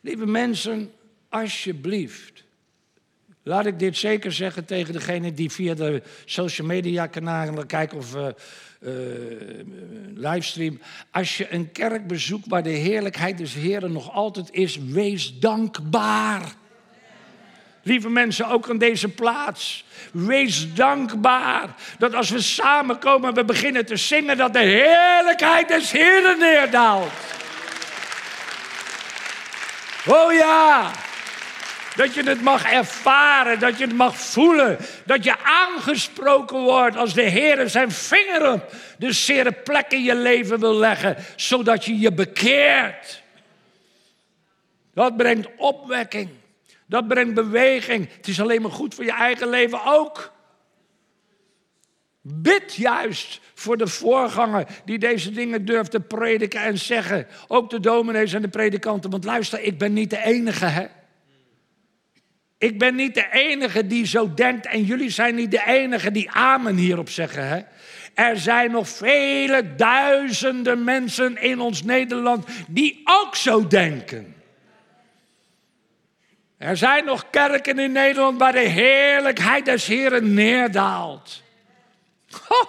[0.00, 0.92] Lieve mensen,
[1.28, 2.44] alsjeblieft.
[3.42, 8.14] Laat ik dit zeker zeggen tegen degene die via de social media kanalen kijken of
[8.14, 8.26] uh,
[8.80, 8.92] uh,
[10.14, 10.80] livestream.
[11.10, 16.54] Als je een kerk bezoekt waar de heerlijkheid des Heren nog altijd is, wees dankbaar.
[17.82, 19.84] Lieve mensen, ook aan deze plaats.
[20.12, 25.92] Wees dankbaar dat als we samenkomen en we beginnen te zingen, dat de heerlijkheid des
[25.92, 27.12] Heren neerdaalt.
[30.08, 30.90] Oh ja,
[31.96, 34.78] dat je het mag ervaren, dat je het mag voelen.
[35.04, 40.14] Dat je aangesproken wordt als de Heer zijn vinger op de zere plek in je
[40.14, 43.22] leven wil leggen, zodat je je bekeert.
[44.94, 46.30] Dat brengt opwekking.
[46.86, 48.08] Dat brengt beweging.
[48.16, 50.32] Het is alleen maar goed voor je eigen leven ook.
[52.34, 57.26] Bid juist voor de voorganger die deze dingen durft te prediken en zeggen.
[57.46, 59.10] Ook de dominees en de predikanten.
[59.10, 60.86] Want luister, ik ben niet de enige, hè?
[62.58, 66.30] Ik ben niet de enige die zo denkt en jullie zijn niet de enige die
[66.30, 67.60] amen hierop zeggen, hè?
[68.14, 74.34] Er zijn nog vele duizenden mensen in ons Nederland die ook zo denken.
[76.56, 81.42] Er zijn nog kerken in Nederland waar de heerlijkheid des Heren neerdaalt.
[82.28, 82.68] Ik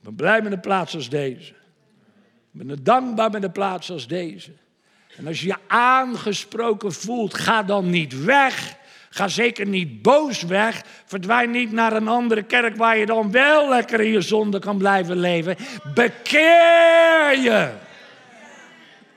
[0.00, 1.52] ben blij met een plaats als deze.
[2.52, 4.52] Ik ben dankbaar met een plaats als deze.
[5.16, 8.76] En als je je aangesproken voelt, ga dan niet weg.
[9.10, 10.82] Ga zeker niet boos weg.
[11.04, 14.78] Verdwijn niet naar een andere kerk waar je dan wel lekker in je zonde kan
[14.78, 15.56] blijven leven.
[15.94, 17.72] Bekeer je.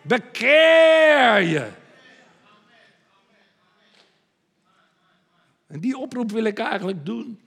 [0.01, 1.67] Bekeer je.
[5.67, 7.46] En die oproep wil ik eigenlijk doen.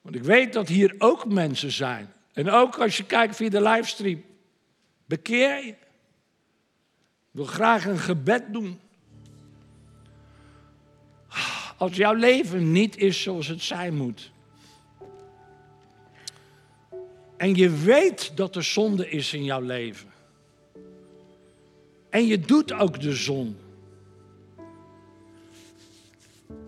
[0.00, 2.12] Want ik weet dat hier ook mensen zijn.
[2.32, 4.22] En ook als je kijkt via de livestream.
[5.06, 5.70] Bekeer je.
[5.70, 5.76] Ik
[7.30, 8.80] wil graag een gebed doen.
[11.76, 14.32] Als jouw leven niet is zoals het zijn moet.
[17.36, 20.08] En je weet dat er zonde is in jouw leven.
[22.10, 23.56] En je doet ook de zon.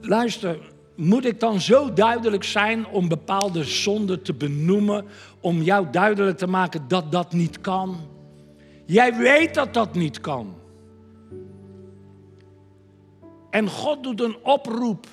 [0.01, 5.05] Luister, moet ik dan zo duidelijk zijn om bepaalde zonden te benoemen,
[5.41, 7.97] om jou duidelijk te maken dat dat niet kan?
[8.87, 10.55] Jij weet dat dat niet kan.
[13.51, 15.07] En God doet een oproep.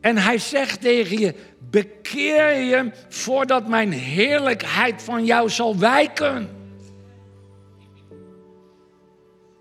[0.00, 1.34] En hij zegt tegen je:
[1.70, 6.61] bekeer je voordat mijn heerlijkheid van jou zal wijken.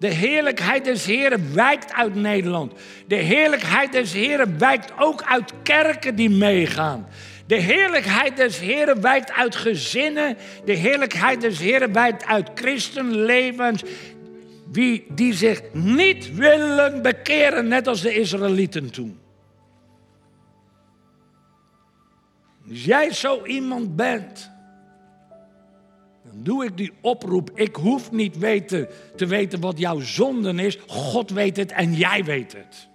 [0.02, 2.74] De heerlijkheid des Heren wijkt uit Nederland.
[3.08, 7.08] De heerlijkheid des Heren wijkt ook uit kerken die meegaan.
[7.48, 10.38] De heerlijkheid des Heren wijkt uit gezinnen.
[10.66, 13.84] De heerlijkheid des Heren wijkt uit christenlevens.
[14.72, 19.20] Wie, die zich niet willen bekeren, net als de Israëlieten toen.
[22.70, 24.52] Als jij zo iemand bent,
[26.32, 27.52] dan doe ik die oproep.
[27.54, 30.80] Ik hoef niet weten, te weten wat jouw zonden is.
[30.88, 32.90] God weet het en jij weet het.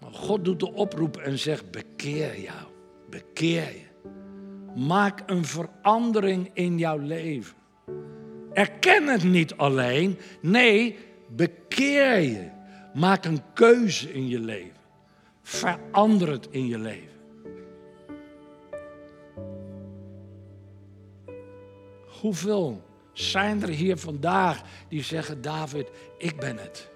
[0.00, 2.66] Maar God doet de oproep en zegt: bekeer jou,
[3.10, 4.10] bekeer je.
[4.80, 7.56] Maak een verandering in jouw leven.
[8.52, 10.96] Erken het niet alleen, nee,
[11.28, 12.48] bekeer je.
[12.94, 14.82] Maak een keuze in je leven.
[15.42, 17.13] Verander het in je leven.
[22.24, 26.90] Hoeveel zijn er hier vandaag die zeggen: David, ik ben het.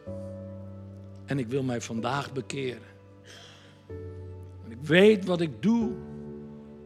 [1.25, 2.87] En ik wil mij vandaag bekeren.
[4.65, 5.93] En ik weet wat ik doe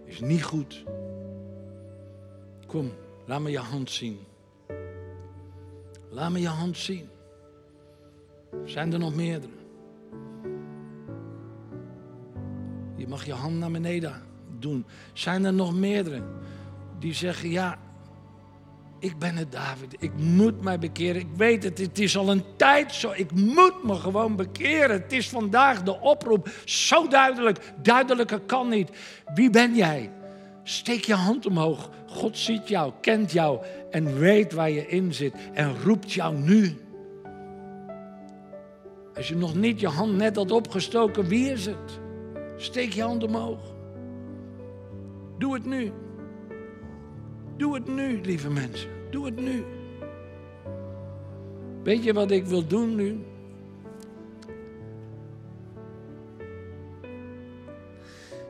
[0.04, 0.84] is niet goed.
[2.66, 2.92] Kom,
[3.26, 4.18] laat me je hand zien.
[6.10, 7.08] Laat me je hand zien.
[8.64, 9.52] Zijn er nog meerdere?
[12.96, 14.22] Je mag je hand naar beneden
[14.58, 14.84] doen.
[15.12, 16.22] Zijn er nog meerdere
[16.98, 17.78] die zeggen: Ja,
[19.02, 19.96] ik ben het David.
[19.98, 21.20] Ik moet mij bekeren.
[21.20, 23.12] Ik weet het, het is al een tijd zo.
[23.14, 25.02] Ik moet me gewoon bekeren.
[25.02, 26.48] Het is vandaag de oproep.
[26.64, 27.72] Zo duidelijk.
[27.82, 28.90] Duidelijker kan niet.
[29.34, 30.10] Wie ben jij?
[30.62, 31.90] Steek je hand omhoog.
[32.06, 36.76] God ziet jou, kent jou en weet waar je in zit en roept jou nu.
[39.14, 42.00] Als je nog niet je hand net had opgestoken, wie is het?
[42.56, 43.74] Steek je hand omhoog.
[45.38, 45.92] Doe het nu.
[47.56, 48.90] Doe het nu, lieve mensen.
[49.10, 49.64] Doe het nu.
[51.82, 53.24] Weet je wat ik wil doen nu?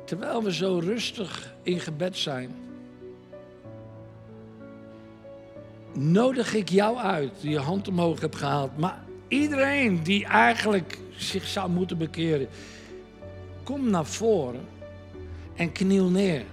[0.04, 2.50] Terwijl we zo rustig in gebed zijn,
[5.92, 8.76] nodig ik jou uit die je hand omhoog hebt gehaald.
[8.76, 12.48] Maar iedereen die eigenlijk zich zou moeten bekeren,
[13.62, 14.60] kom naar voren
[15.54, 16.44] en kniel neer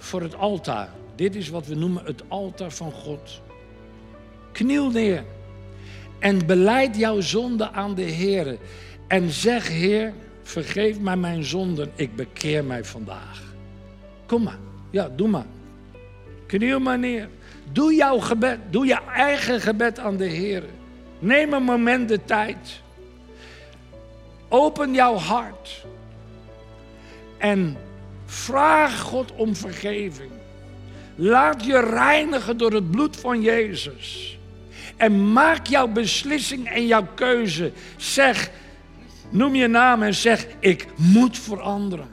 [0.00, 0.88] voor het altaar.
[1.14, 3.40] Dit is wat we noemen het altaar van God.
[4.52, 5.24] Kniel neer
[6.18, 8.58] en beleid jouw zonde aan de Heer.
[9.06, 13.42] En zeg, Heer, vergeef mij mijn zonden, ik bekeer mij vandaag.
[14.26, 14.58] Kom maar,
[14.90, 15.46] ja, doe maar.
[16.46, 17.28] Kniel maar neer.
[17.72, 20.62] Doe jouw gebed, doe je eigen gebed aan de Heer.
[21.18, 22.80] Neem een moment de tijd.
[24.48, 25.84] Open jouw hart.
[27.38, 27.76] En
[28.30, 30.30] vraag God om vergeving.
[31.14, 34.38] Laat je reinigen door het bloed van Jezus.
[34.96, 37.72] En maak jouw beslissing en jouw keuze.
[37.96, 38.50] Zeg,
[39.30, 42.08] noem je naam en zeg, ik moet veranderen.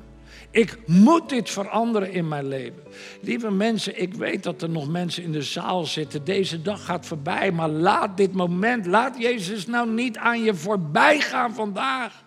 [0.51, 2.83] Ik moet dit veranderen in mijn leven.
[3.21, 6.23] Lieve mensen, ik weet dat er nog mensen in de zaal zitten.
[6.23, 11.19] Deze dag gaat voorbij, maar laat dit moment, laat Jezus nou niet aan je voorbij
[11.19, 12.23] gaan vandaag.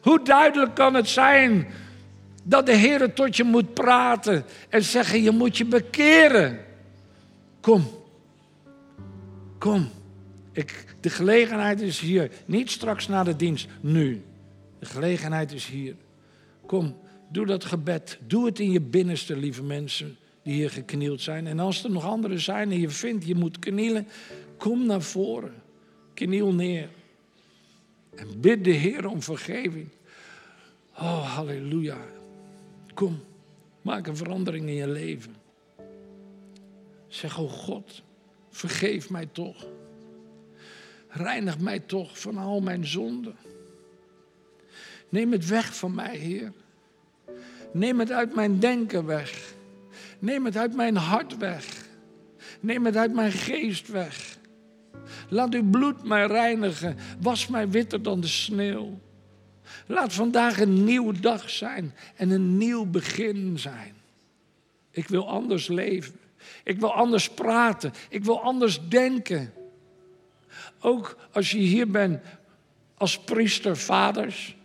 [0.00, 1.66] Hoe duidelijk kan het zijn
[2.44, 6.58] dat de Heer tot je moet praten en zeggen: Je moet je bekeren.
[7.60, 7.86] Kom,
[9.58, 9.90] kom.
[10.52, 12.30] Ik, de gelegenheid is hier.
[12.46, 14.22] Niet straks na de dienst, nu.
[14.78, 15.94] De gelegenheid is hier.
[16.66, 16.96] Kom,
[17.28, 18.18] doe dat gebed.
[18.26, 21.46] Doe het in je binnenste, lieve mensen die hier geknield zijn.
[21.46, 24.06] En als er nog anderen zijn en je vindt je moet knielen,
[24.56, 25.54] kom naar voren.
[26.14, 26.88] Kniel neer.
[28.14, 29.88] En bid de Heer om vergeving.
[30.94, 31.98] Oh, halleluja.
[32.94, 33.20] Kom,
[33.82, 35.34] maak een verandering in je leven.
[37.08, 38.02] Zeg, oh God,
[38.50, 39.66] vergeef mij toch.
[41.08, 43.36] Reinig mij toch van al mijn zonden.
[45.08, 46.52] Neem het weg van mij, Heer.
[47.72, 49.54] Neem het uit mijn denken weg.
[50.18, 51.86] Neem het uit mijn hart weg.
[52.60, 54.38] Neem het uit mijn geest weg.
[55.28, 56.96] Laat uw bloed mij reinigen.
[57.20, 58.98] Was mij witter dan de sneeuw.
[59.86, 63.94] Laat vandaag een nieuwe dag zijn en een nieuw begin zijn.
[64.90, 66.14] Ik wil anders leven.
[66.64, 67.92] Ik wil anders praten.
[68.08, 69.52] Ik wil anders denken.
[70.80, 72.22] Ook als je hier bent
[72.94, 74.56] als priester, vaders.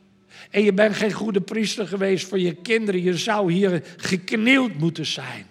[0.50, 3.02] En je bent geen goede priester geweest voor je kinderen.
[3.02, 5.46] Je zou hier geknield moeten zijn.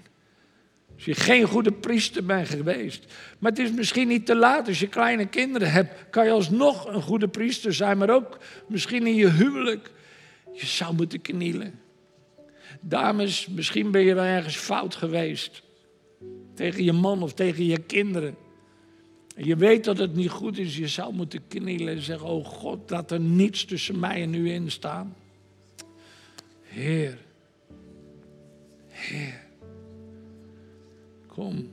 [0.99, 3.05] Als je geen goede priester bent geweest.
[3.39, 4.69] Maar het is misschien niet te laat.
[4.69, 7.99] Als je kleine kinderen hebt, kan je alsnog een goede priester zijn.
[7.99, 9.91] Maar ook misschien in je huwelijk.
[10.53, 11.81] Je zou moeten knielen.
[12.81, 15.63] Dames, misschien ben je wel ergens fout geweest.
[16.55, 18.37] Tegen je man of tegen je kinderen.
[19.37, 20.77] En je weet dat het niet goed is.
[20.77, 24.51] Je zou moeten knielen en zeggen: Oh God, laat er niets tussen mij en u
[24.51, 25.17] in staan.
[26.63, 27.27] Heer.
[31.39, 31.71] Kom.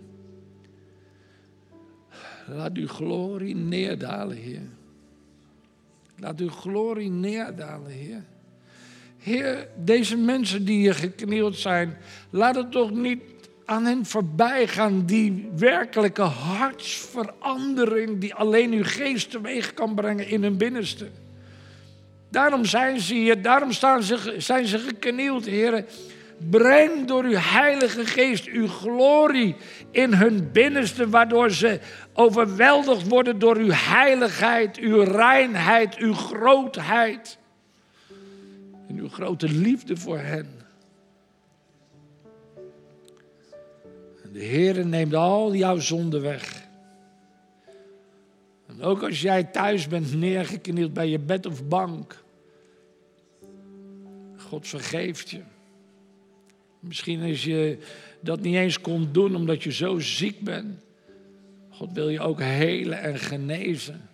[2.47, 4.61] Laat uw glorie neerdalen, Heer.
[6.17, 8.23] Laat uw glorie neerdalen, Heer.
[9.17, 11.97] Heer, deze mensen die hier geknield zijn,
[12.29, 13.21] laat het toch niet
[13.65, 20.43] aan hen voorbij gaan, die werkelijke hartsverandering die alleen uw geest teweeg kan brengen in
[20.43, 21.07] hun binnenste.
[22.29, 25.85] Daarom zijn ze hier, daarom staan ze, zijn ze geknield, heren.
[26.37, 29.55] Breng door uw Heilige Geest uw glorie
[29.91, 31.79] in hun binnenste, waardoor ze
[32.13, 37.37] overweldigd worden door uw heiligheid, uw reinheid, uw grootheid
[38.87, 40.49] en uw grote liefde voor hen.
[44.23, 46.63] En de Heer neemt al jouw zonden weg.
[48.67, 52.23] En ook als jij thuis bent neergeknield bij je bed of bank,
[54.37, 55.41] God vergeeft je.
[56.87, 57.77] Misschien als je
[58.19, 60.79] dat niet eens kon doen omdat je zo ziek bent.
[61.69, 64.09] God wil je ook helen en genezen.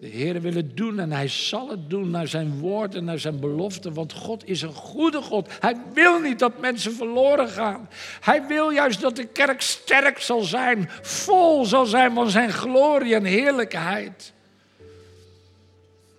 [0.00, 3.18] De Heer wil het doen en Hij zal het doen naar zijn woord en naar
[3.18, 3.92] zijn belofte.
[3.92, 5.48] Want God is een goede God.
[5.60, 7.88] Hij wil niet dat mensen verloren gaan.
[8.20, 13.14] Hij wil juist dat de kerk sterk zal zijn, vol zal zijn van zijn glorie
[13.14, 14.32] en heerlijkheid.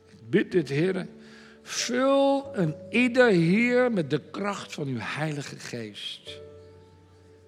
[0.09, 1.07] Ik bid dit, Heer
[1.63, 6.41] Vul een ieder hier met de kracht van uw Heilige Geest.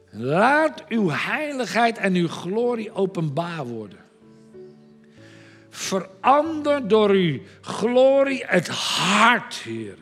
[0.09, 3.99] Laat uw heiligheid en uw glorie openbaar worden.
[5.69, 9.97] Verander door uw glorie het hart, Heer.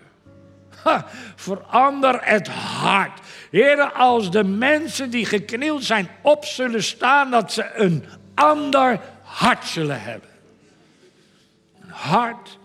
[1.36, 3.20] verander het hart.
[3.52, 9.66] Heer, als de mensen die geknield zijn op zullen staan, dat ze een ander hart
[9.66, 10.30] zullen hebben.
[11.82, 12.58] Een hart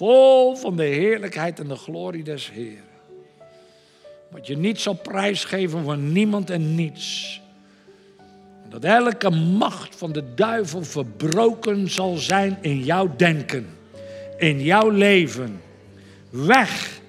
[0.00, 2.84] Vol van de heerlijkheid en de glorie des Heeren.
[4.30, 7.40] Wat je niet zal prijsgeven voor niemand en niets.
[8.68, 13.66] Dat elke macht van de duivel verbroken zal zijn in jouw denken.
[14.38, 15.60] In jouw leven.
[16.30, 17.00] Weg,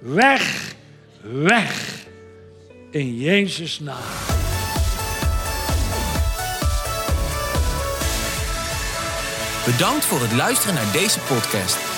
[0.00, 0.74] weg,
[1.22, 2.06] weg.
[2.90, 4.02] In Jezus' naam.
[9.64, 11.97] Bedankt voor het luisteren naar deze podcast.